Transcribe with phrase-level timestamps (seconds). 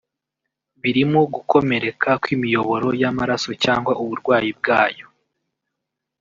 [0.81, 5.05] Birimo gukomereka kw’imiyoboro y’amaraso cyangwa uburwayi bwayo